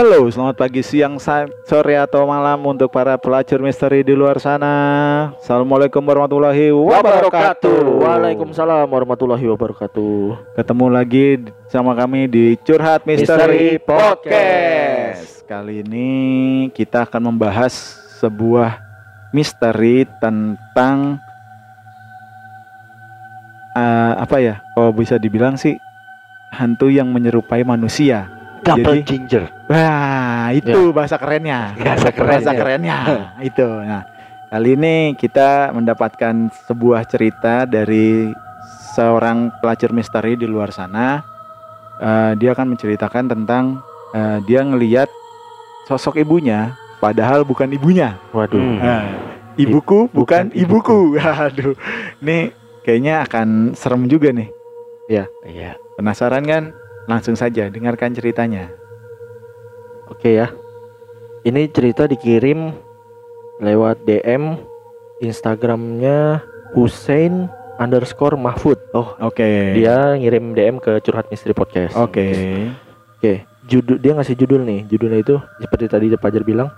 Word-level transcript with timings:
Halo, 0.00 0.24
selamat 0.32 0.56
pagi, 0.56 0.80
siang, 0.80 1.20
sore 1.20 1.92
atau 2.00 2.24
malam 2.24 2.56
untuk 2.64 2.88
para 2.88 3.20
pelacur 3.20 3.60
misteri 3.60 4.00
di 4.00 4.16
luar 4.16 4.40
sana. 4.40 4.72
Assalamualaikum 5.36 6.00
warahmatullahi 6.00 6.72
wabarakatuh. 6.72 8.00
Waalaikumsalam 8.00 8.88
warahmatullahi 8.88 9.44
wabarakatuh. 9.52 10.56
Ketemu 10.56 10.86
lagi 10.88 11.52
sama 11.68 11.92
kami 11.92 12.32
di 12.32 12.56
Curhat 12.64 13.04
Misteri 13.04 13.28
Misteri 13.28 13.64
Podcast. 13.76 15.44
Kali 15.44 15.84
ini 15.84 16.08
kita 16.72 17.04
akan 17.04 17.36
membahas 17.36 18.00
sebuah 18.24 18.80
misteri 19.36 20.08
tentang 20.16 21.20
eh, 23.76 24.12
apa 24.16 24.40
ya? 24.40 24.64
Kalau 24.72 24.96
bisa 24.96 25.20
dibilang 25.20 25.60
sih 25.60 25.76
hantu 26.56 26.88
yang 26.88 27.12
menyerupai 27.12 27.68
manusia. 27.68 28.39
Double 28.60 29.00
Jadi- 29.00 29.08
ginger. 29.08 29.44
Wah, 29.70 30.52
itu 30.52 30.92
bahasa 30.92 31.16
kerennya. 31.16 31.72
Bahasa 31.80 32.08
kerennya. 32.12 32.32
Bahasa 32.36 32.50
kerennya. 32.52 32.98
itu. 33.48 33.66
Nah, 33.66 34.02
kali 34.52 34.76
ini 34.76 34.94
kita 35.16 35.72
mendapatkan 35.72 36.52
sebuah 36.68 37.08
cerita 37.08 37.64
dari 37.64 38.28
seorang 38.92 39.54
pelacur 39.62 39.94
misteri 39.96 40.36
di 40.36 40.44
luar 40.44 40.74
sana. 40.74 41.24
Eh, 42.00 42.32
dia 42.40 42.52
akan 42.52 42.76
menceritakan 42.76 43.32
tentang 43.32 43.80
eh, 44.12 44.38
dia 44.44 44.64
ngelihat 44.64 45.08
sosok 45.88 46.20
ibunya, 46.20 46.76
padahal 46.98 47.44
bukan 47.44 47.70
ibunya. 47.72 48.16
Waduh. 48.32 48.60
Hmm. 48.60 48.78
Nah, 48.80 49.04
ibuku 49.56 50.08
bukan 50.12 50.52
bukan 50.52 50.56
ibuku. 50.56 50.98
Aduh, 51.48 51.74
ini 52.20 52.52
kayaknya 52.84 53.24
akan 53.24 53.72
serem 53.72 54.04
juga 54.08 54.32
nih. 54.32 54.48
Iya. 55.10 55.26
Penasaran 55.98 56.46
kan? 56.46 56.72
Langsung 57.08 57.36
saja 57.38 57.68
dengarkan 57.70 58.12
ceritanya. 58.12 58.72
Oke 60.10 60.36
ya. 60.36 60.52
Ini 61.46 61.72
cerita 61.72 62.04
dikirim 62.04 62.74
lewat 63.60 64.04
DM 64.04 64.60
Instagramnya 65.24 66.44
Hussein 66.76 67.48
underscore 67.80 68.36
Mahfud. 68.36 68.76
Oh, 68.92 69.16
Oke. 69.24 69.76
dia 69.76 70.16
ngirim 70.16 70.52
DM 70.52 70.76
ke 70.80 71.00
Curhat 71.00 71.32
Misteri 71.32 71.56
Podcast. 71.56 71.96
Oke. 71.96 72.28
Oke. 73.16 73.48
Judul 73.68 73.96
dia 74.00 74.12
ngasih 74.12 74.36
judul 74.36 74.64
nih. 74.64 74.84
Judulnya 74.88 75.18
itu 75.24 75.36
seperti 75.60 75.88
tadi 75.88 76.06
Fajar 76.16 76.44
bilang, 76.44 76.68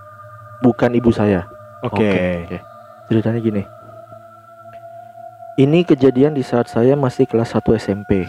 bukan 0.63 0.95
ibu 0.95 1.11
saya. 1.11 1.47
Oke. 1.83 2.47
Oke. 2.47 2.59
Ceritanya 3.11 3.41
gini. 3.43 3.63
Ini 5.59 5.85
kejadian 5.85 6.33
di 6.33 6.41
saat 6.41 6.71
saya 6.71 6.97
masih 6.97 7.29
kelas 7.29 7.53
1 7.53 7.77
SMP. 7.77 8.25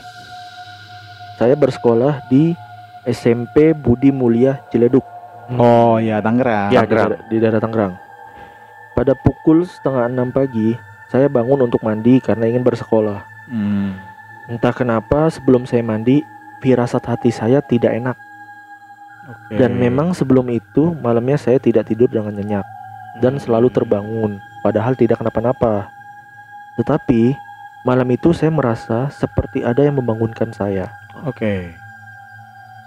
Saya 1.43 1.59
bersekolah 1.59 2.23
di 2.31 2.55
SMP 3.03 3.75
Budi 3.75 4.15
Mulia 4.15 4.63
Ciledug. 4.71 5.03
Oh 5.59 5.99
ya 5.99 6.23
Tangerang. 6.23 6.71
Ya, 6.71 6.87
di, 6.87 6.95
daerah- 6.95 7.19
di 7.27 7.35
daerah 7.35 7.59
Tangerang. 7.59 7.93
Pada 8.95 9.11
pukul 9.11 9.67
setengah 9.67 10.07
enam 10.07 10.31
pagi, 10.31 10.71
saya 11.11 11.27
bangun 11.27 11.67
untuk 11.67 11.83
mandi 11.83 12.23
karena 12.23 12.47
ingin 12.47 12.63
bersekolah. 12.63 13.27
Hmm. 13.51 13.99
Entah 14.47 14.71
kenapa 14.71 15.27
sebelum 15.27 15.67
saya 15.67 15.83
mandi, 15.83 16.23
firasat 16.63 17.03
hati 17.11 17.27
saya 17.35 17.59
tidak 17.59 17.91
enak. 17.91 18.15
Oke. 19.27 19.59
Dan 19.59 19.75
memang 19.75 20.15
sebelum 20.15 20.47
itu 20.47 20.95
malamnya 20.95 21.35
saya 21.35 21.59
tidak 21.59 21.91
tidur 21.91 22.07
dengan 22.07 22.39
nyenyak 22.39 22.63
dan 23.19 23.35
selalu 23.35 23.67
terbangun, 23.67 24.39
padahal 24.63 24.95
tidak 24.95 25.19
kenapa-napa. 25.19 25.91
Tetapi 26.79 27.35
malam 27.83 28.07
itu 28.15 28.31
saya 28.31 28.47
merasa 28.47 29.11
seperti 29.11 29.59
ada 29.59 29.83
yang 29.83 29.99
membangunkan 29.99 30.55
saya, 30.55 31.02
Oke. 31.23 31.73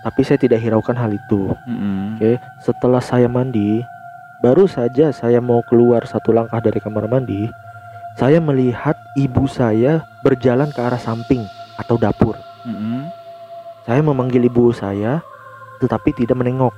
tapi 0.06 0.22
saya 0.22 0.38
tidak 0.38 0.62
hiraukan 0.62 0.94
hal 0.94 1.10
itu. 1.10 1.50
Mm-mm. 1.66 2.14
Oke, 2.14 2.38
setelah 2.62 3.02
saya 3.02 3.26
mandi, 3.26 3.82
baru 4.38 4.70
saja 4.70 5.10
saya 5.10 5.42
mau 5.42 5.66
keluar 5.66 6.06
satu 6.06 6.30
langkah 6.30 6.62
dari 6.62 6.78
kamar 6.78 7.10
mandi, 7.10 7.50
saya 8.14 8.38
melihat 8.38 8.94
ibu 9.18 9.50
saya 9.50 10.06
berjalan 10.22 10.70
ke 10.70 10.78
arah 10.78 11.00
samping 11.00 11.42
atau 11.74 11.98
dapur. 11.98 12.38
Mm-mm. 12.62 13.10
Saya 13.82 13.98
memanggil 13.98 14.46
ibu 14.46 14.70
saya, 14.70 15.26
tetapi 15.82 16.14
tidak 16.14 16.38
menengok. 16.38 16.74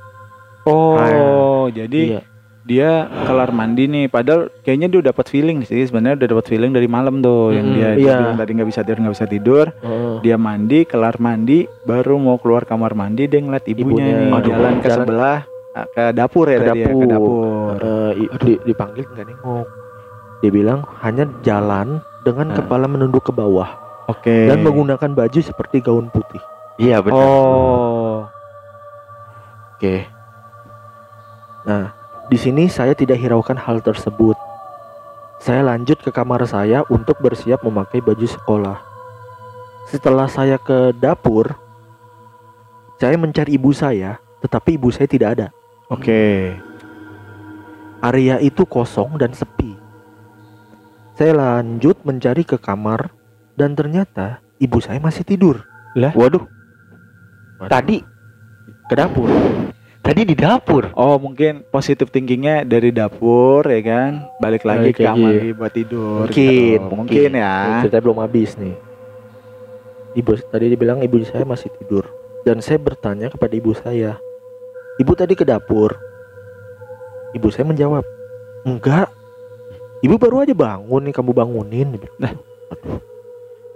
Oh, 0.64 1.68
jadi 1.68 2.00
Iya, 2.16 2.20
dia 2.68 2.90
kelar 3.24 3.48
mandi 3.48 3.88
nih. 3.88 4.06
Padahal 4.06 4.52
kayaknya 4.60 4.86
dia 4.86 5.00
dapat 5.02 5.24
feeling 5.26 5.64
sih. 5.64 5.80
Sebenarnya 5.82 6.20
udah 6.20 6.28
dapat 6.28 6.46
feeling 6.46 6.70
dari 6.70 6.84
malam 6.84 7.18
tuh, 7.18 7.50
yang 7.50 7.64
Mm, 7.64 7.74
dia 7.74 7.88
iya. 7.94 8.14
bilang 8.20 8.36
tadi 8.36 8.50
nggak 8.52 8.68
bisa 8.68 8.80
tidur, 8.82 8.98
nggak 9.00 9.14
bisa 9.16 9.26
tidur. 9.26 9.66
Heeh. 9.74 10.14
Dia 10.20 10.36
mandi, 10.36 10.78
kelar 10.84 11.16
mandi, 11.16 11.58
baru 11.82 12.14
mau 12.16 12.36
keluar 12.36 12.62
kamar 12.62 12.92
mandi, 12.92 13.24
dia 13.24 13.40
ngeliat 13.40 13.64
ibunya, 13.64 13.88
Ibunya. 14.04 14.12
nih 14.14 14.28
Aduh, 14.30 14.50
jalan 14.52 14.74
ke 14.76 14.86
jalan- 14.86 14.98
sebelah 15.02 15.38
ah, 15.72 15.86
ke 15.88 16.04
dapur 16.12 16.46
ya 16.46 16.58
Ke 16.58 16.66
tadi 16.66 16.78
ya, 16.78 16.86
ke 16.86 16.92
dapur. 16.92 17.08
dapur. 17.08 17.74
Eh, 17.80 18.12
i- 18.18 18.30
di- 18.38 18.62
dipanggil 18.62 19.04
nggak 19.08 19.26
nengok. 19.26 19.66
Dia 20.38 20.50
bilang 20.50 20.80
hanya 21.00 21.24
jalan 21.40 21.88
dengan 22.22 22.46
Ah. 22.50 22.54
kepala 22.54 22.84
menunduk 22.84 23.24
ke 23.24 23.32
bawah 23.32 23.70
Oke. 24.06 24.46
dan 24.46 24.60
menggunakan 24.60 25.10
baju 25.10 25.40
seperti 25.40 25.80
gaun 25.80 26.06
putih. 26.08 26.38
Iya 26.76 27.00
benar. 27.00 27.16
Oh. 27.18 28.18
Oke. 29.74 30.04
Nah, 30.04 30.17
di 32.38 32.54
sini 32.54 32.70
saya 32.70 32.94
tidak 32.94 33.18
hiraukan 33.18 33.58
hal 33.58 33.82
tersebut. 33.82 34.38
Saya 35.42 35.74
lanjut 35.74 35.98
ke 35.98 36.14
kamar 36.14 36.46
saya 36.46 36.86
untuk 36.86 37.18
bersiap 37.18 37.66
memakai 37.66 37.98
baju 37.98 38.22
sekolah. 38.30 38.78
Setelah 39.90 40.30
saya 40.30 40.54
ke 40.54 40.94
dapur, 40.94 41.50
saya 43.02 43.18
mencari 43.18 43.58
ibu 43.58 43.74
saya, 43.74 44.22
tetapi 44.38 44.78
ibu 44.78 44.86
saya 44.94 45.10
tidak 45.10 45.28
ada. 45.34 45.46
Oke. 45.90 46.54
Area 48.06 48.38
itu 48.38 48.62
kosong 48.70 49.18
dan 49.18 49.34
sepi. 49.34 49.74
Saya 51.18 51.34
lanjut 51.34 51.98
mencari 52.06 52.46
ke 52.46 52.54
kamar 52.54 53.10
dan 53.58 53.74
ternyata 53.74 54.38
ibu 54.62 54.78
saya 54.78 55.02
masih 55.02 55.26
tidur. 55.26 55.66
Waduh, 56.14 56.46
tadi 57.66 57.98
ke 58.86 58.94
dapur. 58.94 59.26
Tadi 60.08 60.24
di 60.24 60.32
dapur. 60.32 60.88
Oh 60.96 61.20
mungkin 61.20 61.68
positif 61.68 62.08
thinkingnya 62.08 62.64
dari 62.64 62.88
dapur 62.88 63.60
ya 63.62 63.80
kan 63.84 64.24
balik 64.40 64.64
lagi 64.64 64.88
Balik 64.90 64.96
ke 64.96 65.04
kamar 65.04 65.28
lagi. 65.28 65.36
lagi 65.36 65.52
buat 65.52 65.72
tidur 65.72 66.24
Mungkin, 66.24 66.40
gitu. 66.40 66.80
mungkin. 66.88 66.96
mungkin 66.96 67.30
ya 67.36 67.54
Ceritanya 67.84 68.02
belum 68.02 68.18
habis 68.24 68.50
nih. 68.56 68.76
Ibu 70.16 70.30
tadi 70.48 70.66
dibilang 70.66 70.98
ibu 70.98 71.20
saya 71.20 71.44
masih 71.44 71.68
tidur 71.76 72.08
dan 72.42 72.64
saya 72.64 72.80
bertanya 72.80 73.28
kepada 73.28 73.52
ibu 73.52 73.76
saya, 73.76 74.16
"Ibu 74.96 75.12
tadi 75.12 75.36
ke 75.36 75.44
dapur?" 75.44 75.92
Ibu 77.36 77.52
saya 77.52 77.68
menjawab, 77.68 78.02
"Enggak. 78.64 79.12
Ibu 80.00 80.16
baru 80.16 80.42
aja 80.42 80.56
bangun 80.56 81.04
nih, 81.04 81.12
kamu 81.12 81.30
bangunin." 81.36 81.88
Nah. 82.16 82.32
Aduh. 82.72 83.04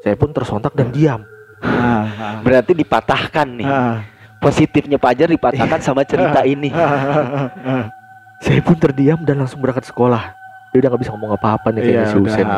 Saya 0.00 0.16
pun 0.16 0.32
tersontak 0.32 0.72
dan 0.72 0.88
diam. 0.88 1.20
Ah, 1.60 2.40
Berarti 2.40 2.72
dipatahkan 2.74 3.48
nih. 3.54 3.68
ah, 3.68 4.02
Positifnya 4.42 4.98
Pajar 4.98 5.30
dipatahkan 5.30 5.80
sama 5.86 6.02
cerita 6.02 6.42
ini. 6.42 6.74
Saya 8.44 8.58
pun 8.58 8.74
terdiam 8.74 9.22
dan 9.22 9.38
langsung 9.38 9.62
berangkat 9.62 9.86
sekolah. 9.86 10.34
Dia 10.74 10.82
udah 10.82 10.88
nggak 10.90 11.02
bisa 11.06 11.14
ngomong 11.14 11.38
apa-apa 11.38 11.70
nih 11.70 11.80
kayaknya 11.86 12.02
Iya, 12.02 12.10
si 12.10 12.16
Husen. 12.18 12.48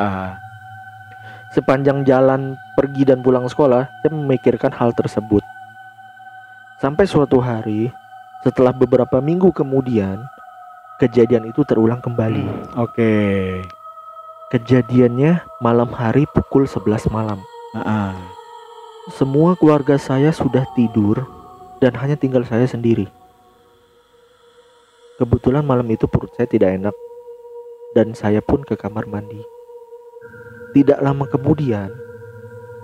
Sepanjang 1.52 2.02
jalan 2.08 2.56
pergi 2.74 3.04
dan 3.06 3.20
pulang 3.20 3.46
sekolah, 3.46 3.86
saya 4.00 4.10
memikirkan 4.10 4.72
hal 4.74 4.96
tersebut. 4.96 5.44
Sampai 6.80 7.06
suatu 7.06 7.38
hari, 7.38 7.92
setelah 8.42 8.74
beberapa 8.74 9.22
minggu 9.22 9.54
kemudian, 9.54 10.24
kejadian 10.98 11.46
itu 11.46 11.62
terulang 11.62 12.02
kembali. 12.02 12.74
Oke. 12.80 13.12
Kejadiannya 14.50 15.46
malam 15.62 15.90
hari 15.94 16.26
pukul 16.32 16.66
11 16.66 17.12
malam. 17.12 17.38
Ah, 17.76 18.10
ah. 18.10 18.14
Semua 19.14 19.52
keluarga 19.54 20.00
saya 20.00 20.32
sudah 20.32 20.64
tidur 20.74 21.43
dan 21.84 21.92
hanya 22.00 22.16
tinggal 22.16 22.40
saya 22.48 22.64
sendiri. 22.64 23.04
Kebetulan 25.20 25.60
malam 25.60 25.84
itu 25.92 26.08
perut 26.08 26.32
saya 26.32 26.48
tidak 26.48 26.80
enak 26.80 26.96
dan 27.92 28.16
saya 28.16 28.40
pun 28.40 28.64
ke 28.64 28.72
kamar 28.72 29.04
mandi. 29.04 29.44
Tidak 30.72 31.04
lama 31.04 31.28
kemudian, 31.28 31.92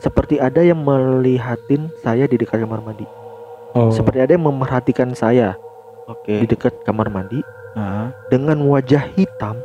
seperti 0.05 0.37
ada 0.37 0.61
yang 0.61 0.85
melihatin 0.85 1.89
saya 2.05 2.29
di 2.29 2.37
dekat 2.37 2.61
kamar 2.61 2.85
mandi. 2.85 3.09
Oh. 3.73 3.89
Seperti 3.89 4.21
ada 4.21 4.37
yang 4.37 4.45
memerhatikan 4.45 5.17
saya 5.17 5.57
Oke. 6.05 6.45
di 6.45 6.47
dekat 6.47 6.85
kamar 6.85 7.09
mandi 7.09 7.41
Ah. 7.73 8.13
dengan 8.29 8.61
wajah 8.69 9.11
hitam, 9.17 9.57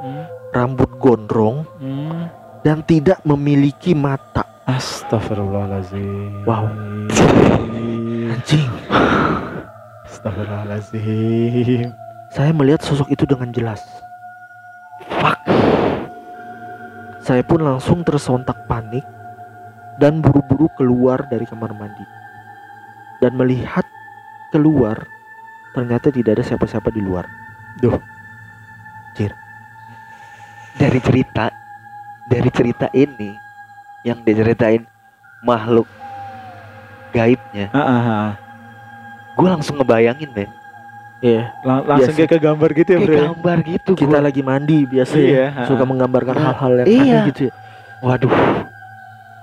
Hmm. 0.00 0.24
rambut 0.54 0.88
gondrong, 1.02 1.66
Hmm. 1.82 2.30
dan 2.62 2.86
tidak 2.86 3.18
memiliki 3.26 3.98
mata. 3.98 4.46
Astagfirullahaladzim. 4.64 6.46
Wow. 6.46 6.70
Anjing. 8.36 8.68
Astagfirullahaladzim. 10.04 11.88
Saya 12.28 12.52
melihat 12.52 12.84
sosok 12.84 13.08
itu 13.08 13.24
dengan 13.24 13.48
jelas. 13.48 13.80
Fuck. 15.08 15.40
Saya 17.24 17.40
pun 17.40 17.64
langsung 17.64 18.04
tersontak 18.04 18.68
panik 18.68 19.08
dan 19.96 20.20
buru-buru 20.20 20.68
keluar 20.76 21.24
dari 21.32 21.48
kamar 21.48 21.72
mandi. 21.72 22.04
Dan 23.24 23.40
melihat 23.40 23.88
keluar 24.52 25.00
ternyata 25.72 26.12
tidak 26.12 26.36
ada 26.36 26.44
siapa-siapa 26.44 26.92
di 26.92 27.00
luar. 27.00 27.24
Dari 30.76 31.00
cerita 31.00 31.48
dari 32.28 32.52
cerita 32.52 32.92
ini 32.92 33.32
yang 34.04 34.20
diceritain 34.20 34.84
makhluk 35.40 35.88
gaibnya, 37.16 37.66
gue 39.36 39.48
langsung 39.48 39.80
ngebayangin 39.80 40.30
men. 40.36 40.50
Iya. 41.24 41.48
Lang- 41.64 41.88
langsung 41.88 42.12
Biasa. 42.12 42.20
kayak 42.20 42.30
ke 42.30 42.38
gambar 42.44 42.70
gitu 42.76 42.90
ya, 42.92 42.98
Kayak 43.00 43.08
Bro. 43.08 43.24
gambar 43.32 43.58
gitu 43.64 43.90
Kita 43.96 44.18
gua. 44.20 44.26
lagi 44.28 44.42
mandi 44.44 44.78
biasa 44.84 45.16
Iya, 45.16 45.32
ya. 45.32 45.46
ha-ha. 45.48 45.64
Suka 45.64 45.84
menggambarkan 45.88 46.34
Iya. 46.36 46.44
hal-hal 46.44 46.72
yang 46.76 46.86
Iya. 46.86 47.00
aneh 47.00 47.20
gitu 47.32 47.40
ya. 47.48 47.52
Waduh. 48.04 48.32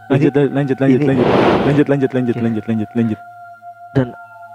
Lanjut, 0.03 0.33
lanjut, 0.37 0.77
lanjut, 0.77 0.99
ini- 1.01 1.07
lanjut, 1.09 1.25
lanjut, 1.65 1.87
lanjut, 1.89 2.11
lanjut, 2.13 2.35
Iya. 2.37 2.43
lanjut, 2.45 2.63
lanjut, 2.69 2.89
lanjut. 2.93 3.19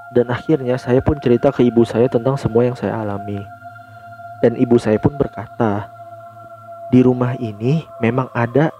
Dan 0.08 0.24
akhirnya 0.32 0.80
saya 0.80 1.04
pun 1.04 1.20
cerita 1.20 1.52
ke 1.52 1.60
ibu 1.60 1.84
saya 1.84 2.08
tentang 2.08 2.40
semua 2.40 2.64
yang 2.64 2.72
saya 2.72 2.96
alami. 2.96 3.44
Dan 4.40 4.56
ibu 4.56 4.80
saya 4.80 4.96
pun 4.96 5.12
berkata, 5.12 5.84
di 6.88 7.04
rumah 7.04 7.36
ini 7.36 7.84
memang 8.00 8.32
ada 8.32 8.72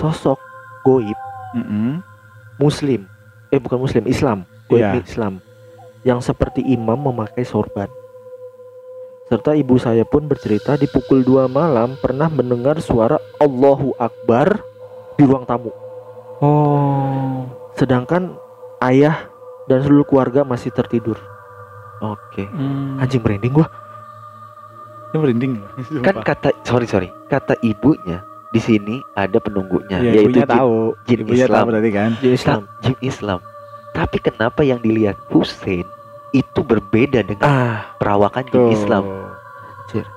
sosok 0.00 0.40
goib 0.80 1.18
Mm-mm. 1.52 2.00
muslim. 2.56 3.04
Eh 3.52 3.60
bukan 3.60 3.84
muslim, 3.84 4.08
Islam. 4.08 4.48
Iya. 4.72 4.96
Islam. 5.04 5.44
Yang 6.02 6.32
seperti 6.32 6.64
imam 6.64 6.96
memakai 6.96 7.44
sorban. 7.44 7.92
Serta 9.28 9.52
ibu 9.52 9.76
saya 9.76 10.08
pun 10.08 10.24
bercerita 10.24 10.74
di 10.80 10.88
pukul 10.88 11.20
2 11.20 11.46
malam 11.52 11.94
pernah 12.00 12.32
mendengar 12.32 12.80
suara 12.80 13.20
Allahu 13.36 13.92
Akbar 14.00 14.64
di 15.20 15.28
ruang 15.28 15.44
tamu. 15.44 15.70
Oh. 16.40 17.46
Sedangkan 17.76 18.34
ayah 18.80 19.28
dan 19.68 19.84
seluruh 19.84 20.08
keluarga 20.08 20.42
masih 20.42 20.72
tertidur. 20.72 21.20
Oke. 22.02 22.48
Hmm. 22.48 22.98
Anjing 22.98 23.22
merinding 23.22 23.52
gua. 23.52 23.68
Ini 25.12 25.16
merinding. 25.20 25.52
Kan 26.02 26.24
kata 26.24 26.50
sorry 26.64 26.88
sorry 26.88 27.08
kata 27.28 27.54
ibunya 27.62 28.31
di 28.52 28.60
sini 28.60 28.96
ada 29.14 29.36
penunggunya 29.36 29.96
Iya, 29.98 30.12
yaitu 30.14 30.38
jin- 30.38 30.46
tahu. 30.46 30.76
jin 31.04 31.18
ibunya 31.20 31.36
Islam. 31.42 31.56
tahu 31.56 31.66
berarti 31.68 31.90
kan. 31.90 32.10
Di 32.14 32.28
Islam. 32.30 32.60
Ta- 32.60 32.68
jin 32.80 32.96
Islam. 33.00 33.38
Tapi 33.90 34.16
kenapa 34.18 34.60
yang 34.60 34.78
dilihat 34.78 35.16
Hussein 35.28 35.84
itu 36.30 36.60
berbeda 36.62 37.20
dengan 37.20 37.44
Ah, 37.44 37.96
perawakan 37.96 38.44
jin 38.46 38.56
Tuh. 38.58 38.70
Islam? 38.70 39.04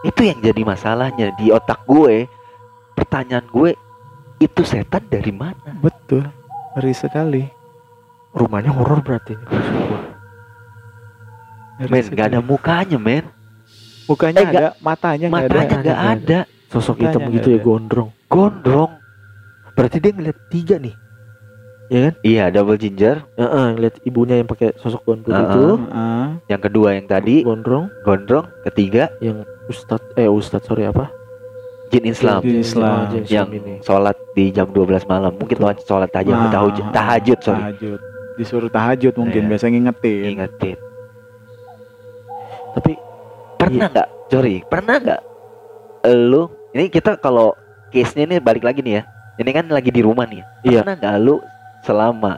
Itu 0.01 0.21
yang 0.21 0.39
jadi 0.39 0.61
masalahnya 0.61 1.35
di 1.35 1.51
otak 1.51 1.83
gue. 1.83 2.27
Pertanyaan 2.93 3.43
gue 3.45 3.75
itu 4.37 4.61
setan 4.63 5.03
dari 5.05 5.31
mana? 5.31 5.75
Betul. 5.77 6.23
Ngeri 6.73 6.93
sekali. 6.93 7.43
rumahnya 8.31 8.67
horor 8.69 8.99
berarti. 8.99 9.31
Men, 11.77 12.03
gak 12.09 12.27
ada 12.29 12.39
mukanya, 12.39 12.97
men. 12.97 13.23
Mukanya 14.05 14.39
Eh, 14.39 14.47
ada, 14.49 14.65
matanya 14.79 15.27
nggak 15.27 15.39
ada. 15.41 15.55
Matanya 15.55 15.75
gak 15.81 15.97
ada. 15.97 16.11
ada. 16.13 16.39
Sosok 16.75 16.95
hitam 16.99 17.23
nggak 17.23 17.33
gitu 17.33 17.47
ya 17.49 17.57
ada. 17.57 17.65
gondrong. 17.65 18.09
Gondrong. 18.27 18.91
Berarti 19.73 19.97
dia 19.97 20.11
ngeliat 20.11 20.39
tiga 20.51 20.75
nih. 20.75 20.95
Ya 21.85 21.99
kan? 22.01 22.13
Iya, 22.19 22.43
double 22.49 22.75
ginger. 22.75 23.21
Heeh, 23.35 23.65
ngeliat 23.71 23.95
ibunya 24.03 24.35
yang 24.35 24.45
pakai 24.45 24.73
sosok 24.75 25.01
gondrong 25.03 25.31
Heeh. 25.35 25.47
itu. 25.47 25.65
Heeh. 25.85 26.25
Yang 26.47 26.61
kedua 26.63 26.89
yang 26.91 27.05
tadi 27.05 27.35
Gondrong 27.41 27.85
gondrong. 28.01 28.45
Ketiga 28.63 29.07
yang 29.19 29.41
ustad 29.65 30.01
eh 30.13 30.27
ustad 30.27 30.61
sorry 30.61 30.83
apa? 30.83 31.07
jin 31.85 32.01
Islam. 32.03 32.41
Jin 32.41 32.59
Islam. 32.59 32.97
Jin 33.07 33.23
yang 33.29 33.47
Islam 33.47 33.47
ini. 33.53 33.73
sholat 33.79 34.17
di 34.33 34.49
jam 34.49 34.67
12 34.67 35.05
malam. 35.05 35.31
Mungkin 35.31 35.55
tuh 35.55 35.69
sholat 35.85 36.09
aja 36.11 36.27
Ah, 36.27 36.49
tahajud, 36.49 36.85
tahajud 36.91 37.39
sorry. 37.39 37.61
Tahajud. 37.63 37.99
Disuruh 38.35 38.67
tahajud 38.67 39.13
mungkin 39.15 39.41
Iya. 39.41 39.49
biasa 39.53 39.65
ngingetin. 39.69 40.21
Ingetin. 40.33 40.77
Tapi 42.73 42.93
Pernah 43.55 43.87
nggak, 43.87 44.07
sorry, 44.27 44.55
pernah 44.67 44.95
nggak 44.99 45.21
lu 46.27 46.43
ini 46.75 46.91
kita 46.91 47.15
kalau 47.15 47.55
case-nya 47.87 48.27
ini 48.27 48.35
balik 48.37 48.61
lagi 48.61 48.83
nih 48.83 48.99
ya. 48.99 49.03
Ini 49.35 49.49
kan 49.49 49.65
lagi 49.67 49.89
di 49.89 49.99
rumah 49.99 50.27
nih. 50.27 50.43
ya. 50.43 50.45
Iya. 50.61 50.79
Pernah 50.83 50.95
nggak 50.97 51.15
lu 51.21 51.35
selama 51.79 52.33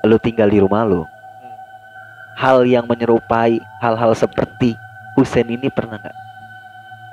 lu 0.00 0.16
tinggal 0.16 0.48
di 0.48 0.58
rumah 0.58 0.86
lu 0.86 1.02
hal 2.38 2.62
yang 2.62 2.86
menyerupai 2.86 3.58
hal-hal 3.76 4.14
seperti 4.14 4.78
Husen 5.12 5.50
ini 5.50 5.66
pernah 5.68 5.98
nggak? 5.98 6.16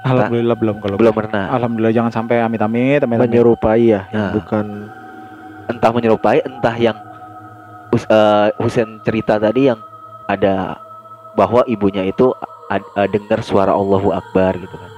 Alhamdulillah 0.05 0.53
belum 0.53 0.77
kalau 0.77 0.95
Belum 0.95 1.09
pernah. 1.11 1.49
Alhamdulillah 1.49 1.89
jangan 1.91 2.13
sampai 2.13 2.37
amit-amit, 2.37 3.01
amit-amit. 3.01 3.25
menyerupai 3.25 3.81
ya, 3.89 4.05
yang 4.07 4.21
Nah. 4.21 4.33
bukan 4.37 4.65
Entah 5.65 5.89
menyerupai, 5.89 6.45
entah 6.45 6.77
yang 6.77 6.93
Hus- 7.89 8.05
eh, 8.05 8.53
Husen 8.61 9.01
cerita 9.01 9.41
tadi 9.41 9.65
yang 9.65 9.81
ada 10.29 10.77
bahwa 11.33 11.65
ibunya 11.65 12.05
itu 12.05 12.29
ad- 12.69 12.85
eh, 12.93 13.09
dengar 13.09 13.41
suara 13.41 13.73
Allahu 13.73 14.13
Akbar 14.13 14.53
gitu 14.55 14.77
kan. 14.77 14.91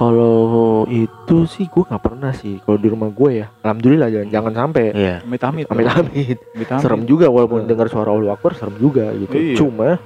Kalau 0.00 0.40
itu 0.88 1.44
sih 1.44 1.68
gue 1.68 1.84
nggak 1.84 2.00
pernah 2.00 2.32
sih 2.32 2.56
kalau 2.58 2.74
di 2.74 2.88
rumah 2.88 3.12
gue 3.12 3.30
ya 3.36 3.46
alhamdulillah 3.60 4.08
jangan 4.08 4.28
jangan 4.30 4.52
sampai 4.56 4.84
Iya. 4.90 5.16
Amit-amit. 5.20 5.66
amit 5.68 5.86
amit 5.86 6.38
Amit-amit. 6.50 6.80
serem 6.80 7.04
juga 7.04 7.28
walaupun 7.28 7.60
Eh. 7.62 7.68
dengar 7.68 7.86
suara 7.86 8.08
Allahu 8.08 8.32
Akbar 8.32 8.56
serem 8.56 8.74
juga 8.74 9.12
gitu 9.12 9.36
Iya. 9.36 9.54
cuma 9.54 10.00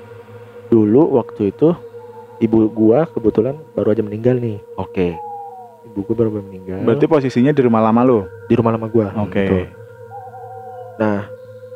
dulu 0.67 1.14
waktu 1.14 1.55
itu 1.55 1.79
ibu 2.37 2.67
gua 2.69 3.06
kebetulan 3.06 3.55
baru 3.70 3.94
aja 3.94 4.02
meninggal 4.02 4.35
nih 4.37 4.58
Oke. 4.75 5.14
ibu 5.87 5.99
gua 6.02 6.14
baru 6.17 6.29
aja 6.32 6.43
meninggal 6.43 6.79
Berarti 6.82 7.06
posisinya 7.06 7.55
di 7.55 7.62
rumah 7.62 7.79
lama 7.81 8.02
lu. 8.02 8.19
di 8.44 8.55
rumah 8.55 8.75
lama 8.75 8.91
gua 8.91 9.14
Oke. 9.17 9.46
Betul. 9.46 9.64
nah 10.96 11.31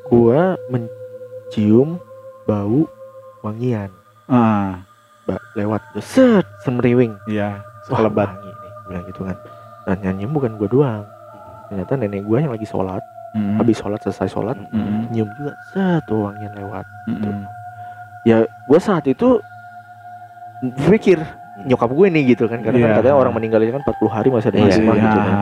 gua 0.05 0.59
mencium 0.67 2.03
bau 2.43 2.91
wangian 3.39 3.95
Ah, 4.27 4.83
lewat 5.59 5.83
set 5.99 6.47
semeriwing 6.61 7.19
iya, 7.27 7.59
sekelebat. 7.85 8.31
wangi 8.31 8.49
nih 8.49 8.71
bilang 8.87 9.05
gitu 9.05 9.21
kan 9.23 9.37
nah 9.83 9.95
nyanyi 9.99 10.25
bukan 10.27 10.55
gua 10.55 10.69
doang 10.69 11.03
ternyata 11.67 11.93
nenek 11.95 12.23
gua 12.23 12.39
yang 12.39 12.53
lagi 12.53 12.65
sholat 12.65 13.03
Mm-mm. 13.29 13.59
habis 13.59 13.77
sholat 13.77 14.01
selesai 14.01 14.29
sholat 14.29 14.57
Mm-mm. 14.69 15.11
nyium 15.11 15.29
juga 15.35 15.53
set 15.69 16.01
tuh 16.05 16.25
wangian 16.25 16.55
lewat 16.55 16.87
Mm-mm. 17.07 17.45
ya 18.23 18.37
gua 18.65 18.79
saat 18.79 19.05
itu 19.05 19.43
berpikir 20.61 21.19
nyokap 21.61 21.87
gue 21.89 22.07
nih 22.09 22.23
gitu 22.29 22.47
kan 22.47 22.63
karena 22.63 22.79
kan 22.79 22.89
Iya. 22.89 22.97
katanya 22.97 23.17
orang 23.17 23.35
meninggal 23.35 23.61
itu 23.61 23.73
kan 23.73 23.83
40 23.83 24.09
hari 24.09 24.29
masih 24.29 24.49
ada 24.49 24.57
Iya, 24.57 24.65
masih 24.65 24.81
Iya. 24.81 24.95
gitu 24.97 25.19
kan 25.19 25.35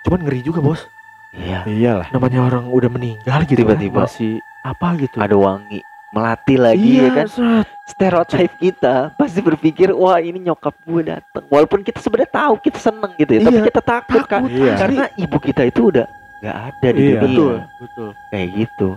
cuman 0.00 0.20
ngeri 0.24 0.40
juga 0.40 0.60
bos 0.60 0.80
Iya. 1.30 1.58
Iyalah. 1.64 2.08
namanya 2.10 2.40
orang 2.42 2.64
udah 2.66 2.90
meninggal 2.90 3.38
gitu 3.44 3.62
kan, 3.62 3.78
Tiba-tiba. 3.78 3.98
masih 4.02 4.32
apa 4.62 4.86
gitu 4.96 5.16
Ada 5.16 5.36
wangi 5.36 5.78
melati 6.10 6.54
lagi 6.54 6.88
iya 6.92 7.02
ya 7.04 7.10
kan. 7.16 7.26
set. 7.28 7.66
Stereotype 7.86 8.54
kita 8.56 8.94
pasti 9.14 9.38
berpikir 9.38 9.90
wah 9.90 10.18
ini 10.18 10.38
nyokap 10.40 10.74
gue 10.80 11.02
datang. 11.08 11.42
Walaupun 11.46 11.82
kita 11.82 11.98
sebenarnya 11.98 12.30
tahu 12.30 12.54
kita 12.60 12.78
seneng 12.78 13.10
gitu 13.14 13.30
ya, 13.32 13.40
tapi 13.42 13.56
Iya, 13.56 13.66
kita 13.66 13.80
takut, 13.80 14.22
kan 14.24 14.42
takut 14.42 14.50
Iya. 14.52 14.74
karena 14.76 15.04
ibu 15.16 15.36
kita 15.38 15.62
itu 15.64 15.80
udah 15.88 16.06
nggak 16.40 16.56
ada 16.56 16.88
di 16.88 17.00
Iya. 17.00 17.12
dunia. 17.16 17.20
betul 17.20 17.54
betul 17.78 18.08
Kayak 18.28 18.48
gitu. 18.56 18.88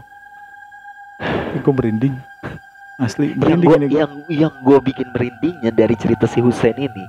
Gue 1.55 1.73
merinding. 1.73 2.15
Asli 2.95 3.25
Yang 3.27 3.39
merinding 3.39 3.65
gua, 3.65 3.75
ini 3.75 3.87
gue. 3.87 3.97
yang 3.97 4.11
yang 4.29 4.53
gue 4.55 4.77
bikin 4.83 5.07
merindingnya 5.09 5.71
dari 5.71 5.95
cerita 5.95 6.25
si 6.25 6.37
Husain 6.37 6.77
ini 6.77 7.05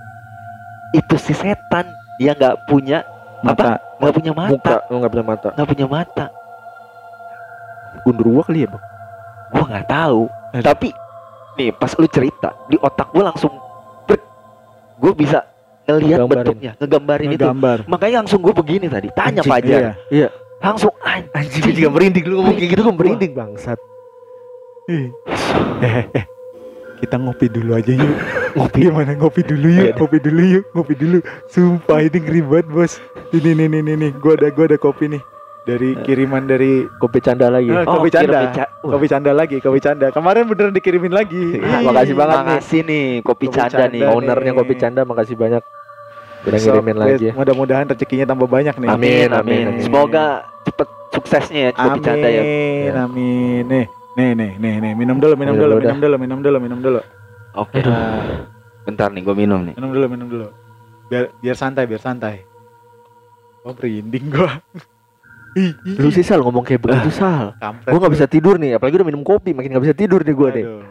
itu 0.92 1.14
si 1.16 1.32
setan 1.32 1.84
yang 2.16 2.32
nggak 2.34 2.64
punya 2.64 3.04
Mata. 3.42 3.76
nggak 4.00 4.14
punya 4.14 4.32
mata 4.32 4.76
nggak 4.88 5.11
punya 5.11 5.25
mata 5.26 5.49
nggak 5.52 5.68
punya 5.68 5.87
mata 5.87 6.25
gundurwo 8.00 8.40
kali 8.40 8.64
ya 8.64 8.68
bang 8.70 8.84
gue 9.54 9.64
nggak 9.64 9.87
tahu 9.87 10.26
Aduh. 10.52 10.64
tapi 10.66 10.88
nih 11.54 11.70
pas 11.70 11.94
lu 11.94 12.06
cerita 12.11 12.50
di 12.66 12.76
otak 12.76 13.14
gue 13.14 13.23
langsung 13.23 13.52
gue 14.94 15.12
bisa 15.12 15.42
ngelihat 15.84 16.25
bentuknya 16.25 16.73
ngegambarin 16.78 17.28
itu 17.30 17.44
Ngegambar. 17.44 17.78
makanya 17.87 18.16
langsung 18.25 18.40
gue 18.40 18.54
begini 18.54 18.87
tadi 18.88 19.08
tanya 19.12 19.42
Anjing, 19.42 19.50
Fajar 19.52 19.78
Iya. 19.78 19.92
iya 20.08 20.28
langsung 20.58 20.92
anjing 20.99 21.28
anjing 21.34 21.61
gue 21.61 21.75
juga 21.76 21.90
merinding 21.92 22.25
lu 22.25 22.34
ngomong 22.40 22.56
kayak 22.56 22.70
gitu 22.73 22.80
gue 22.82 22.94
merinding 22.94 23.32
bangsat. 23.37 23.78
Eh, 24.84 25.08
eh, 25.80 26.04
eh. 26.12 26.25
Kita 27.00 27.16
ngopi 27.16 27.49
dulu 27.49 27.73
aja 27.73 27.88
yuk. 27.88 28.16
ngopi 28.56 28.80
Gimana 28.84 29.12
ngopi 29.16 29.40
dulu 29.40 29.68
yuk? 29.68 29.92
Ngopi 29.96 30.18
dulu 30.20 30.42
yuk, 30.44 30.64
ngopi 30.73 30.94
dulu. 30.96 31.18
Sumpah 31.49 32.00
ini 32.00 32.18
ngeri 32.20 32.40
banget, 32.44 32.66
Bos. 32.68 32.92
Ini 33.32 33.50
nih 33.52 33.66
nih 33.68 33.80
nih 33.80 33.94
nih. 33.96 34.11
Gua 34.20 34.37
ada 34.37 34.49
gua 34.52 34.64
ada 34.68 34.76
kopi 34.76 35.08
nih. 35.08 35.23
Dari 35.64 35.97
kiriman 35.99 36.44
dari 36.44 36.85
kopi 36.94 37.25
canda 37.25 37.49
lagi 37.49 37.73
Ah, 37.73 37.88
Oh, 37.88 37.97
kopi 37.97 38.12
kira 38.12 38.21
canda. 38.21 38.40
beca- 38.44 38.71
Wah, 38.85 38.90
Kopi 38.92 39.06
canda 39.09 39.33
lagi, 39.33 39.56
kopi 39.59 39.80
canda. 39.80 40.06
Kemarin 40.12 40.44
beneran 40.44 40.76
dikirimin 40.76 41.09
lagi. 41.09 41.56
Ah, 41.56 41.80
Ih, 41.80 41.87
makasih 41.88 42.12
banget 42.12 42.37
nih. 42.37 42.44
makasih 42.52 42.80
nih 42.85 43.04
kopi 43.25 43.44
Kopi 43.49 43.56
canda 43.56 43.85
nih 43.88 44.00
canda. 44.02 44.12
ownernya 44.12 44.52
nih. 44.52 44.59
kopi 44.61 44.75
canda 44.76 45.00
makasih 45.02 45.35
banyak 45.35 45.62
udah 46.44 46.52
Besok, 46.52 46.68
ngirimin 46.68 46.97
lagi 47.00 47.28
Mudah-mudahan 47.33 47.88
rezekinya 47.88 48.26
tambah 48.28 48.44
banyak 48.44 48.76
nih. 48.76 48.88
Amin, 48.88 48.92
amin, 48.92 49.33
amin, 49.33 49.40
amin. 49.40 49.64
amin. 49.73 49.80
semoga 49.80 50.25
cepet 50.62 50.88
suksesnya 51.11 51.61
ya 51.62 51.71
kopi 51.73 51.88
Amin, 51.88 52.04
canda 52.04 52.28
ya 52.28 52.42
amin. 53.00 53.64
Nih, 53.64 53.85
nih, 54.12 54.30
nih, 54.37 54.50
nih, 54.61 54.75
nih. 54.85 54.92
Minum 54.92 55.16
dulu, 55.16 55.33
minum 55.33 55.56
Minum 55.56 55.64
dulu, 55.64 55.75
minum 55.80 55.99
dulu, 55.99 56.16
minum 56.21 56.38
dulu, 56.44 56.56
minum 56.61 56.78
dulu. 56.78 57.00
oke 57.56 57.80
Nah, 57.80 58.44
bentar 58.85 59.09
nih 59.09 59.25
gue 59.25 59.33
minum 59.35 59.64
nih 59.64 59.73
minum 59.75 59.90
dulu, 59.90 60.06
minum 60.12 60.28
dulu. 60.28 60.47
Biar 61.09 61.33
biar 61.40 61.56
santai, 61.56 61.88
biar 61.88 62.04
santai. 62.04 62.44
Oh, 63.64 63.73
merinding 63.73 64.28
gua. 64.28 64.61
Lu 65.84 66.11
sih 66.11 66.26
Sal 66.26 66.42
ngomong 66.42 66.66
kayak 66.66 66.82
begitu 66.82 67.11
Sal. 67.14 67.54
Kampret. 67.58 67.90
Gue 67.94 67.99
nggak 68.02 68.14
bisa 68.14 68.26
tidur 68.26 68.58
nih, 68.58 68.76
apalagi 68.76 68.99
udah 68.99 69.08
minum 69.08 69.23
kopi, 69.23 69.54
makin 69.54 69.70
nggak 69.75 69.84
bisa 69.87 69.96
tidur 69.96 70.20
nih 70.20 70.34
gue 70.34 70.49
nih. 70.50 70.64
Aduh. 70.66 70.82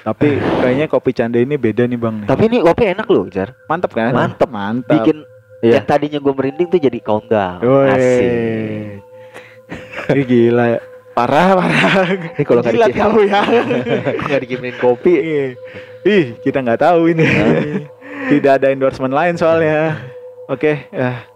Tapi 0.00 0.28
kayaknya 0.64 0.86
kopi 0.88 1.10
canda 1.12 1.36
ini 1.36 1.60
beda 1.60 1.84
nih 1.84 1.98
bang. 2.00 2.24
nih. 2.24 2.28
Tapi 2.28 2.42
ini 2.48 2.56
kopi 2.64 2.82
enak 2.88 3.06
loh, 3.06 3.28
Jar. 3.28 3.52
mantep 3.68 3.92
kan? 3.92 4.10
Mantep. 4.16 4.48
mantap. 4.48 4.92
Bikin 4.96 5.22
Iya. 5.60 5.76
yang 5.76 5.84
tadinya 5.84 6.18
gue 6.24 6.32
merinding 6.32 6.68
tuh 6.72 6.80
jadi. 6.80 6.98
Woi. 7.04 7.88
Asik. 7.92 9.04
Ini 10.10 10.22
gila 10.24 10.64
ya. 10.72 10.80
Parah, 11.12 11.52
parah. 11.52 12.06
Ini 12.16 12.42
kalau 12.48 12.60
nggak 12.64 12.74
Gila 12.74 12.86
dikirim, 12.88 13.02
tahu 13.04 13.18
ya. 13.28 13.40
nggak 14.24 14.40
dikirimin 14.40 14.76
kopi, 14.80 15.12
Ih, 15.20 15.48
Ih, 16.08 16.24
kita 16.40 16.64
nggak 16.64 16.80
tahu 16.80 17.12
ini. 17.12 17.26
Tidak 18.32 18.52
ada 18.56 18.72
endorsement 18.72 19.12
lain 19.12 19.36
soalnya. 19.36 20.00
Oke, 20.48 20.88
ya. 20.88 21.28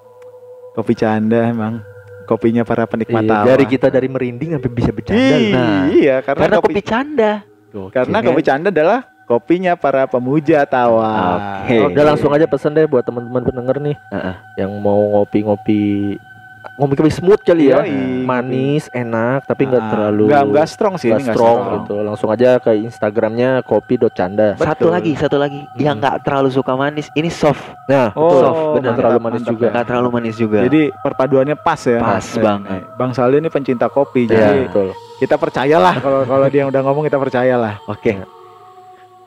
Kopi 0.72 0.96
canda 0.96 1.52
emang 1.52 1.84
kopinya 2.24 2.62
para 2.64 2.84
penikmat 2.84 3.22
Iya, 3.22 3.30
tawa. 3.30 3.44
dari 3.46 3.64
kita 3.64 3.86
dari 3.88 4.08
merinding 4.08 4.56
sampai 4.56 4.70
bisa 4.72 4.90
bercanda. 4.90 5.36
Nah, 5.52 5.80
iya, 5.92 6.16
karena, 6.20 6.40
Karena 6.44 6.56
kopi, 6.58 6.72
kopi 6.74 6.82
canda. 6.82 7.32
karena 7.90 8.16
Oke. 8.18 8.26
kopi 8.30 8.42
canda 8.42 8.68
adalah 8.70 8.98
kopinya 9.24 9.72
para 9.74 10.04
pemuja 10.04 10.62
tawa. 10.64 11.10
Oke. 11.64 11.90
Udah 11.90 12.04
langsung 12.06 12.30
aja 12.30 12.44
pesen 12.44 12.72
deh 12.72 12.84
buat 12.84 13.02
teman-teman 13.02 13.42
pendengar 13.42 13.76
nih 13.80 13.96
Heeh. 14.12 14.34
yang 14.60 14.72
mau 14.78 15.00
ngopi-ngopi 15.16 16.14
ngopi-ngopi 16.74 17.12
smooth 17.12 17.38
kali 17.40 17.70
ya. 17.70 17.80
Yoi. 17.80 18.22
Manis, 18.22 18.90
enak 18.90 19.44
tapi 19.44 19.64
nggak 19.64 19.78
Ah, 19.80 19.90
terlalu 19.90 20.22
nggak 20.26 20.42
nggak 20.48 20.66
strong 20.66 20.94
sih 20.94 21.08
nggak 21.08 21.32
strong 21.32 21.58
gitu. 21.76 21.94
Langsung 22.00 22.28
aja 22.28 22.58
ke 22.58 22.74
Instagramnya 22.76 23.62
kopi.canda. 23.62 24.54
Satu 24.54 24.66
Betul. 24.84 24.90
lagi, 24.90 25.12
satu 25.14 25.36
lagi 25.36 25.60
yang 25.76 25.96
nggak 25.96 26.20
terlalu 26.20 26.50
suka 26.50 26.74
manis. 26.74 27.06
Ini 27.12 27.28
soft, 27.28 27.62
Nah, 27.84 28.10
Oh. 28.12 28.40
Soft. 28.40 28.62
Nggak 28.80 28.96
terlalu 28.96 29.18
manis 29.20 29.40
mantap 29.40 29.52
juga. 29.52 29.64
ya. 29.64 29.70
nggak 29.70 29.86
terlalu 29.86 30.08
manis 30.10 30.34
juga. 30.34 30.58
Jadi 30.62 30.82
perpaduannya 30.96 31.56
pas 31.56 31.80
ya. 31.80 31.98
Pas 31.98 32.26
Eh, 32.26 32.42
banget. 32.42 32.80
Bang 32.94 33.12
Saldi 33.12 33.36
ini 33.36 33.48
pencinta 33.48 33.86
kopi, 33.86 34.24
Iya, 34.24 34.34
jadi 34.34 34.60
betul. 34.66 34.88
kita 35.18 35.34
percayalah 35.36 35.94
kalau 35.98 36.20
kalau 36.24 36.46
dia 36.48 36.64
udah 36.64 36.80
ngomong 36.80 37.04
kita 37.04 37.16
percayalah. 37.16 37.78
Oke. 37.86 38.18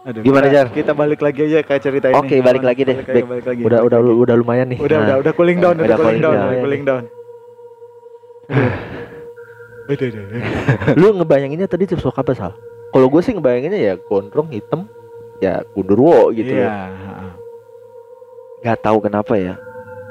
Aduh, 0.03 0.23
Gimana, 0.23 0.47
Jar? 0.47 0.67
Kita 0.69 0.91
balik 0.91 1.19
lagi 1.19 1.43
aja 1.43 1.59
ke 1.61 1.75
cerita 1.77 2.07
ini. 2.07 2.15
Oke, 2.15 2.39
balik 2.39 2.63
lagi 2.63 2.79
deh, 2.81 2.95
Balik 2.95 3.07
lagi, 3.07 3.17
Bek. 3.17 3.25
balik 3.27 3.45
lagi. 3.45 3.61
Udah 3.61 3.79
balik 3.81 3.87
udah 3.99 3.99
udah 4.23 4.35
lumayan 4.35 4.67
nih. 4.67 4.79
udah 4.79 4.87
Nah. 4.93 5.03
udah 5.03 5.15
udah 5.19 5.31
cooling 5.33 5.59
down, 5.59 5.75
udah, 5.75 5.83
Udah 5.83 5.97
cooling 5.97 6.07
cooling 6.07 6.21
down, 6.21 6.31
down. 6.33 6.47
udah 6.47 6.59
cooling 6.63 6.83
down. 6.85 7.03
Udah. 8.47 10.11
Lu 10.99 11.15
ngebayanginnya 11.15 11.67
tadi 11.67 11.87
tips 11.87 12.03
apa 12.07 12.31
Sal? 12.35 12.51
Kalau 12.91 13.07
gue 13.07 13.21
sih 13.23 13.31
ngebayanginnya 13.35 13.79
ya 13.79 13.93
gondrong 13.95 14.51
hitam 14.51 14.87
ya 15.39 15.63
kundurwo 15.71 16.31
gitu. 16.35 16.51
Iya. 16.51 16.91
Nggak 18.63 18.79
tahu 18.83 18.97
kenapa 19.03 19.33
ya. 19.39 19.55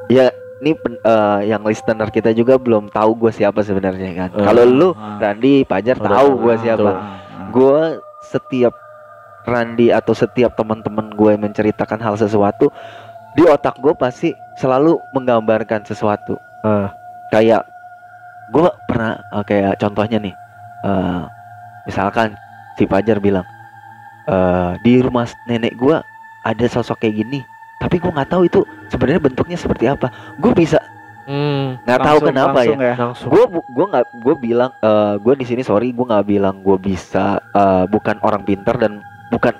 Ya, 0.07 0.31
ini 0.63 0.73
pen- 0.79 1.03
eh, 1.03 1.41
yang 1.51 1.67
listener 1.67 2.09
kita 2.09 2.31
juga 2.33 2.57
belum 2.57 2.89
tahu 2.89 3.27
gue 3.27 3.33
siapa 3.35 3.61
sebenarnya 3.61 4.11
kan. 4.15 4.31
Eh, 4.33 4.45
Kalau 4.45 4.63
lu, 4.65 4.89
ah. 4.95 5.19
Randi, 5.19 5.67
Pajar 5.67 5.99
tahu 5.99 6.47
gue 6.47 6.55
ah, 6.55 6.61
siapa. 6.63 6.81
tuh. 6.81 6.97
Gue 7.53 7.81
setiap 8.23 8.75
Randi 9.47 9.91
atau 9.91 10.15
setiap 10.15 10.55
teman-teman 10.57 11.13
gue 11.15 11.33
menceritakan 11.39 12.01
hal 12.03 12.15
sesuatu 12.19 12.71
di 13.37 13.45
otak 13.47 13.79
gue 13.79 13.93
pasti 13.95 14.33
selalu 14.57 14.97
menggambarkan 15.13 15.85
sesuatu. 15.85 16.39
Ah. 16.65 16.95
Kayak 17.35 17.67
gue 18.49 18.69
pernah 18.85 19.19
eh, 19.33 19.45
kayak 19.45 19.75
contohnya 19.77 20.19
nih, 20.19 20.35
eh, 20.83 21.23
misalkan 21.85 22.35
si 22.75 22.85
Fajar 22.85 23.19
bilang 23.19 23.47
eh, 24.25 24.73
di 24.81 24.99
rumah 24.99 25.27
nenek 25.45 25.75
gue 25.75 25.97
ada 26.43 26.67
sosok 26.67 27.01
kayak 27.01 27.17
gini, 27.17 27.41
tapi 27.77 27.97
gue 27.97 28.09
nggak 28.09 28.29
tahu 28.29 28.43
itu 28.45 28.61
sebenarnya 28.87 29.23
bentuknya 29.23 29.57
seperti 29.57 29.87
apa. 29.87 30.09
Gue 30.37 30.53
bisa 30.53 30.79
Hmm, 31.27 31.75
nggak 31.83 31.99
tahu 31.99 32.19
Langsung- 32.23 32.29
kenapa 32.31 32.59
ya 32.63 32.71
langsung 32.71 32.79
ya. 32.79 32.95
gue 33.27 33.45
gue 33.67 33.87
nggak 33.91 34.05
gue 34.15 34.35
bilang 34.39 34.71
eh 34.79 35.15
gue 35.19 35.35
di 35.35 35.43
sini 35.43 35.67
sorry 35.67 35.91
gue 35.91 36.07
nggak 36.07 36.23
bilang 36.23 36.63
gue 36.63 36.79
bisa 36.79 37.43
eh, 37.51 37.85
bukan 37.91 38.23
orang 38.23 38.47
pintar 38.47 38.79
dan 38.79 39.03
bukan 39.27 39.51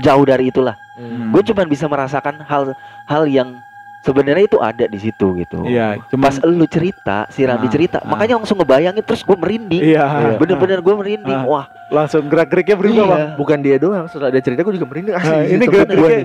jauh 0.00 0.24
dari 0.24 0.48
itulah 0.48 0.72
Hmm. 0.96 1.36
gue 1.36 1.44
cuma 1.44 1.68
bisa 1.68 1.84
merasakan 1.84 2.40
hal 2.40 2.72
hal 3.04 3.28
yang 3.28 3.60
sebenarnya 4.06 4.46
itu 4.46 4.58
ada 4.62 4.86
di 4.86 4.98
situ 5.02 5.34
gitu 5.34 5.66
Iya, 5.66 5.98
cuma 6.06 6.30
pas 6.30 6.38
lu 6.46 6.62
cerita 6.70 7.26
si 7.26 7.42
Randi 7.42 7.66
Ah, 7.66 7.72
cerita 7.74 7.96
ah. 7.98 8.06
makanya 8.06 8.38
langsung 8.38 8.62
ngebayangin 8.62 9.02
terus 9.02 9.26
gue 9.26 9.34
merinding 9.34 9.82
Iya. 9.82 10.38
bener-bener 10.38 10.78
gue 10.78 10.94
merinding 10.94 11.34
Ah. 11.34 11.44
wah 11.44 11.66
langsung 11.90 12.26
gerak-geriknya 12.30 12.76
berubah, 12.78 12.94
Iya. 13.02 13.10
Bang. 13.10 13.28
Bukan 13.38 13.58
dia 13.62 13.76
doang, 13.78 14.06
setelah 14.06 14.30
dia 14.30 14.42
cerita 14.42 14.62
gue 14.62 14.74
juga 14.74 14.86
merinding 14.86 15.14
asli. 15.14 15.30
Nah, 15.30 15.42
ini 15.46 15.64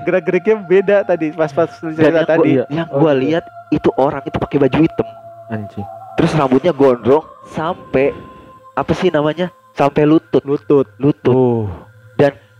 gerak-geriknya 0.02 0.54
gua 0.58 0.66
beda 0.66 0.96
tadi 1.02 1.26
pas-pas 1.34 1.70
dan 1.78 1.94
cerita 1.94 2.18
yang 2.18 2.26
tadi. 2.26 2.38
gue 2.38 2.46
iya. 2.54 2.64
yang 2.70 2.88
Oh, 2.90 2.98
gue 3.02 3.10
iya. 3.10 3.18
lihat 3.18 3.44
itu 3.70 3.88
orang 3.98 4.22
itu 4.26 4.36
pakai 4.38 4.58
baju 4.58 4.78
hitam 4.78 5.08
anjing. 5.50 5.86
terus 6.14 6.32
rambutnya 6.34 6.70
gondrong 6.70 7.24
sampai 7.50 8.14
apa 8.72 8.92
sih 8.94 9.08
namanya 9.08 9.50
sampai 9.72 10.04
lutut 10.04 10.44
Lutut. 10.44 10.86
lutut 11.00 11.34
Tuh. 11.34 11.66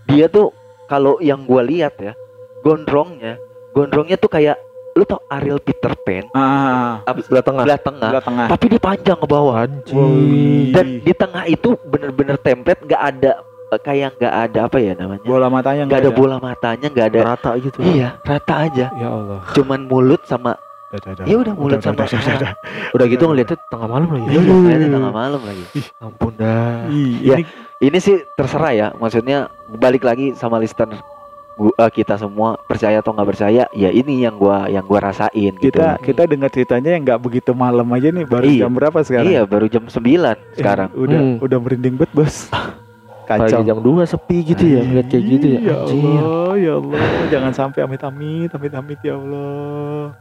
dia 0.09 0.27
tuh 0.29 0.51
kalau 0.87 1.17
yang 1.23 1.45
gua 1.47 1.63
lihat 1.65 1.97
ya 1.97 2.13
gondrongnya 2.61 3.37
gondrongnya 3.73 4.17
tuh 4.17 4.29
kayak 4.29 4.57
lu 4.93 5.03
tau 5.03 5.21
Ariel 5.27 5.57
Peter 5.59 5.93
Pan 5.97 6.25
Ah, 6.31 7.01
apa 7.03 7.19
Sebelah 7.19 7.41
tengah. 7.41 7.63
sebelah 7.63 7.81
tengah 7.81 8.09
sebelah 8.09 8.25
tengah. 8.25 8.47
tapi 8.49 8.65
dia 8.69 8.81
panjang 8.81 9.17
ke 9.17 9.27
bawah 9.27 9.55
Anjing. 9.59 9.97
Wih. 9.97 10.69
dan 10.71 10.87
di 10.99 11.13
tengah 11.13 11.45
itu 11.47 11.69
bener-bener 11.83 12.37
template 12.37 12.81
nggak 12.83 13.03
ada 13.03 13.33
eh, 13.69 13.81
kayak 13.81 14.11
nggak 14.17 14.35
ada 14.43 14.59
apa 14.63 14.77
ya 14.77 14.93
namanya 14.95 15.23
bola 15.23 15.47
matanya 15.49 15.83
nggak 15.85 16.01
ada 16.01 16.11
bola 16.11 16.37
matanya 16.39 16.87
nggak 16.89 17.07
ada 17.09 17.21
Rata 17.27 17.51
gitu. 17.57 17.79
iya 17.83 18.21
rata 18.21 18.55
aja 18.63 18.87
Ya 18.93 19.09
Allah. 19.09 19.41
cuman 19.51 19.81
mulut 19.83 20.21
sama 20.25 20.57
Udah, 20.93 21.09
udah, 21.11 21.25
ya 21.25 21.37
udah 21.39 21.55
mulut 21.57 21.73
Udah, 21.73 21.81
sama 21.83 21.97
udah, 21.99 22.13
udah, 22.13 22.35
udah. 22.37 22.53
Udah 22.93 23.07
gitu 23.09 23.25
ngeliatnya 23.25 23.57
tengah 23.65 23.89
malam 23.89 24.09
lagi. 24.13 24.27
Iya, 24.29 24.41
kayaknya 24.45 24.89
tengah 24.93 25.13
malam 25.15 25.41
lagi 25.41 25.65
Ampun 25.99 26.33
dah. 26.37 26.85
Ih, 26.87 27.13
Ya. 27.23 27.35
ini 27.35 27.45
ini 27.81 27.97
sih 27.97 28.17
terserah 28.31 28.73
ya 28.73 28.87
maksudnya 28.95 29.49
balik 29.73 30.05
lagi 30.05 30.37
sama 30.37 30.61
listener 30.61 31.01
gua, 31.63 31.75
eh, 31.79 31.93
kita 31.93 32.15
semua 32.17 32.59
percaya 32.61 32.99
atau 32.99 33.11
nggak 33.11 33.29
percaya 33.29 33.63
ya 33.71 33.89
ini 33.89 34.21
yang 34.21 34.35
gua 34.35 34.67
yang 34.67 34.83
gua 34.83 34.99
rasain 35.05 35.55
gitu 35.55 35.71
kita 35.71 35.97
kita 35.99 36.23
dengar 36.25 36.49
ceritanya 36.49 36.91
yang 36.91 37.03
nggak 37.03 37.21
begitu 37.21 37.51
malam 37.53 37.87
aja 37.89 38.09
nih 38.09 38.25
baru 38.25 38.45
Iya. 38.45 38.61
jam 38.61 38.73
berapa 38.73 38.99
sekarang? 39.01 39.27
iya 39.27 39.43
baru 39.43 39.67
jam 39.67 39.85
9 39.85 40.03
Eh, 40.35 40.37
sekarang 40.55 40.89
udah 40.93 41.21
Hmm. 41.21 41.37
udah 41.39 41.59
merinding 41.59 41.95
banget 41.95 42.13
bos. 42.13 42.37
Pagi 43.23 43.49
Kacau. 43.49 43.65
jam 43.65 43.79
2 43.79 44.05
sepi 44.05 44.45
gitu 44.45 44.65
ya, 44.67 44.83
ngeliat 44.83 45.07
kayak 45.09 45.25
gitu 45.27 45.47
ya. 45.49 45.61
Ya. 45.63 45.75
Allah, 45.79 46.53
ya 46.55 46.73
Allah, 46.77 47.01
jangan 47.31 47.53
sampai 47.55 47.81
amit-amit, 47.81 48.51
amit-amit 48.51 49.01
ya 49.01 49.15
Allah. 49.15 50.13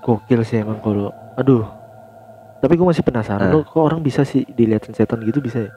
Gokil 0.00 0.40
sih 0.42 0.62
emang 0.62 0.78
kalau 0.78 1.10
aduh. 1.34 1.66
Tapi 2.56 2.72
gue 2.72 2.86
masih 2.86 3.02
penasaran 3.02 3.50
loh, 3.50 3.62
kok 3.62 3.76
orang 3.76 3.98
bisa 3.98 4.22
sih 4.22 4.46
dilihatin 4.48 4.94
setan 4.94 5.18
gitu 5.20 5.42
bisa 5.42 5.66
ya? 5.66 5.70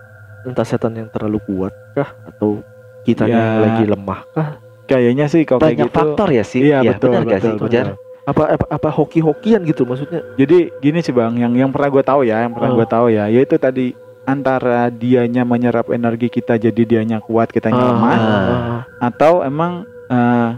Entah 0.43 0.61
setan 0.61 0.93
yang 0.93 1.09
terlalu 1.09 1.41
kuat 1.43 1.73
kah 1.91 2.13
atau 2.23 2.61
kitanya 3.01 3.37
Ya. 3.37 3.59
lagi 3.61 3.83
lemah 3.85 4.21
kah? 4.29 4.49
Kayaknya 4.85 5.25
sih 5.25 5.41
kalau 5.43 5.59
kayak 5.59 5.69
banyak 5.75 5.87
gitu. 5.87 5.95
faktor 5.95 6.27
ya 6.29 6.43
sih 6.43 6.59
Iya, 6.63 6.77
Ya, 6.79 6.91
betul, 6.91 7.09
benar 7.11 7.21
gak 7.21 7.29
betul, 7.31 7.45
sih 7.45 7.53
Fajar? 7.59 7.85
betul. 7.85 7.97
Apa 8.25 8.43
apa, 8.51 8.65
apa 8.69 8.89
hoki-hokian 8.91 9.61
gitu 9.63 9.83
maksudnya? 9.83 10.21
Jadi 10.35 10.57
gini 10.77 10.99
sih 10.99 11.09
bang, 11.09 11.33
yang 11.35 11.53
yang 11.55 11.69
pernah 11.69 11.89
gue 11.89 12.03
tahu 12.03 12.21
ya, 12.23 12.41
yang 12.41 12.51
pernah 12.51 12.69
Oh. 12.69 12.75
gue 12.75 12.87
tahu 12.87 13.05
ya, 13.09 13.25
yaitu 13.27 13.55
tadi 13.55 13.93
antara 14.23 14.85
dianya 14.87 15.41
menyerap 15.41 15.89
energi 15.89 16.29
kita 16.29 16.53
jadi 16.55 16.77
dianya 16.79 17.17
kuat 17.19 17.49
kita 17.49 17.69
lemah, 17.69 18.13
Ah, 18.13 18.79
atau 19.03 19.41
emang 19.41 19.81
eh, 20.05 20.49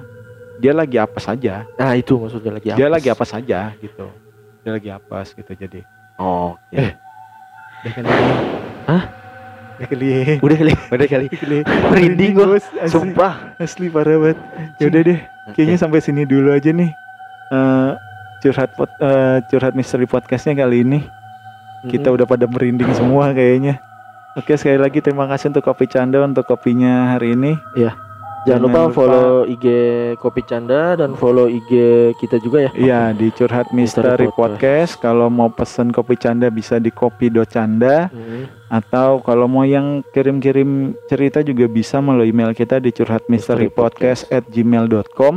dia 0.58 0.72
lagi 0.72 0.96
apa 0.96 1.16
saja, 1.18 1.64
Nah 1.74 1.92
itu 1.94 2.14
maksudnya 2.14 2.52
lagi 2.54 2.68
dia 2.70 2.76
apes. 2.82 2.92
lagi 2.94 3.08
apa 3.10 3.26
saja 3.26 3.60
gitu, 3.78 4.06
dia 4.62 4.72
lagi 4.72 4.90
apes 4.90 5.28
gitu 5.34 5.52
jadi. 5.54 5.80
oh 6.18 6.56
Eh. 6.70 6.92
Udah 7.82 7.92
kali. 7.94 8.08
Hah? 8.86 9.04
Udah 9.82 9.90
kali. 9.90 10.10
Udah 10.38 10.58
kali. 10.58 10.74
udah 10.74 11.08
kali 11.08 11.26
Udah 11.26 11.40
kali. 11.40 11.58
merinding 11.90 12.34
asli, 12.38 12.78
sumpah 12.86 13.34
asli 13.58 13.86
parah 13.88 14.16
banget. 14.16 14.38
Ya 14.78 14.86
udah 14.88 15.02
deh, 15.04 15.20
kayaknya 15.52 15.78
sampai 15.78 16.00
sini 16.00 16.24
dulu 16.24 16.50
aja 16.50 16.70
nih. 16.70 16.92
Eh, 17.50 17.90
curhat 18.40 18.72
pod, 18.72 18.90
eh, 18.96 19.42
curhat 19.48 19.74
misteri 19.74 20.06
podcastnya 20.06 20.56
kali 20.56 20.82
ini. 20.82 21.00
Kita 21.84 22.10
udah 22.10 22.24
pada 22.24 22.46
merinding 22.46 22.94
semua 22.94 23.30
kayaknya. 23.32 23.82
Oke 24.32 24.54
sekali 24.54 24.78
lagi 24.78 25.00
terima 25.00 25.26
kasih 25.26 25.50
untuk 25.50 25.66
kopi 25.66 25.86
canda 25.86 26.22
untuk 26.22 26.46
kopinya 26.46 27.12
hari 27.12 27.34
ini. 27.34 27.58
Jangan 27.76 27.94
lupa, 28.40 28.48
Jangan 28.48 28.62
lupa- 28.64 28.96
follow 28.96 29.30
IG 29.46 29.66
Kopi 30.18 30.42
Canda 30.42 30.96
dan 30.96 31.14
follow 31.14 31.46
IG 31.46 31.72
kita 32.16 32.40
juga 32.40 32.58
ya. 32.60 32.72
Iya 32.74 33.02
di 33.12 33.30
curhat 33.30 33.70
Misteri 33.70 34.26
misteri 34.26 34.28
podcast. 34.32 34.98
Kalau 34.98 35.28
mau 35.28 35.46
pesen 35.48 35.90
kopi 35.90 36.16
canda 36.16 36.50
bisa 36.50 36.78
di 36.78 36.90
kopi.canda 36.90 38.10
Hmm 38.10 38.50
atau 38.72 39.20
kalau 39.20 39.52
mau 39.52 39.68
yang 39.68 40.00
kirim-kirim 40.16 40.96
cerita 41.12 41.44
juga 41.44 41.68
bisa 41.68 42.00
melalui 42.00 42.32
email 42.32 42.56
kita 42.56 42.80
di 42.80 42.96
curhatmisterypodcast@gmail.com 42.96 45.34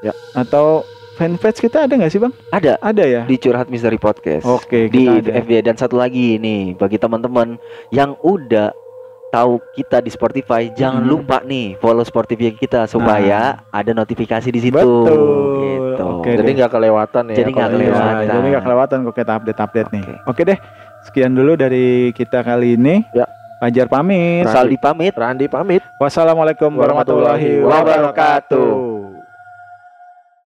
ya. 0.00 0.08
ya 0.08 0.16
atau 0.32 0.88
fanpage 1.20 1.60
kita 1.60 1.84
ada 1.84 2.00
nggak 2.00 2.08
sih 2.08 2.16
bang? 2.16 2.32
Ada, 2.48 2.80
ada 2.80 3.04
ya 3.04 3.28
di 3.28 3.36
curhat 3.36 3.68
misteri 3.68 4.00
podcast. 4.00 4.48
Oke, 4.48 4.88
okay, 4.88 4.90
di 4.90 5.04
ada. 5.04 5.36
FB 5.44 5.68
dan 5.68 5.76
satu 5.76 6.00
lagi 6.00 6.40
ini 6.40 6.72
bagi 6.72 6.96
teman-teman 6.96 7.60
yang 7.92 8.16
udah 8.24 8.72
tahu 9.32 9.56
kita 9.72 10.04
di 10.04 10.12
Spotify, 10.12 10.68
jangan 10.72 11.04
hmm. 11.04 11.12
lupa 11.12 11.40
nih 11.40 11.80
follow 11.80 12.04
Spotify 12.04 12.52
kita 12.52 12.84
supaya 12.84 13.56
nah. 13.56 13.80
ada 13.80 13.96
notifikasi 13.96 14.52
di 14.52 14.60
situ. 14.60 14.76
Betul. 14.76 15.08
Gitu. 15.60 16.04
Okay, 16.20 16.36
jadi 16.40 16.50
nggak 16.64 16.72
kelewatan 16.72 17.24
ya. 17.32 17.36
Jadi 17.36 17.50
nggak 17.52 17.68
iya, 17.68 17.76
kelewatan. 17.76 18.40
Ya, 18.48 18.60
kelewatan 18.60 18.96
kok 19.08 19.16
kita 19.16 19.32
update 19.40 19.60
update 19.60 19.88
okay. 19.88 19.96
nih. 19.96 20.04
Oke 20.04 20.20
okay 20.28 20.44
deh. 20.52 20.58
Sekian 21.02 21.34
dulu 21.34 21.58
dari 21.58 22.14
kita 22.14 22.42
kali 22.42 22.78
ini. 22.78 23.06
Ya. 23.10 23.26
Panjar 23.62 23.86
pamit. 23.86 24.42
Saldi 24.50 24.74
pamit. 24.74 25.14
Randi 25.14 25.46
pamit. 25.46 25.82
Wassalamualaikum 25.94 26.74
warahmatullahi 26.74 27.62
wabarakatuh. 27.62 28.91